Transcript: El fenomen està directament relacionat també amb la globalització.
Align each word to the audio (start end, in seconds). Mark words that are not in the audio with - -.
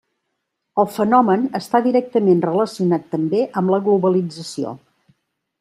El 0.83 0.87
fenomen 0.93 1.43
està 1.59 1.83
directament 1.89 2.41
relacionat 2.47 3.07
també 3.15 3.45
amb 3.63 3.75
la 3.75 3.83
globalització. 3.91 4.77